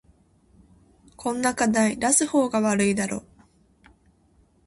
[1.15, 3.21] こんな課題出す方が悪いだろ